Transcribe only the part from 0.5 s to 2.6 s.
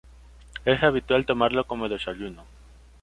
Es habitual tomarlo como desayuno.